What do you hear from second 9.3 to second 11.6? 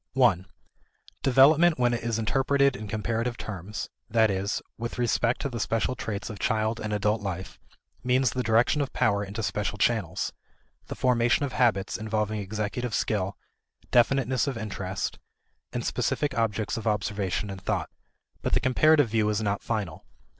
special channels: the formation of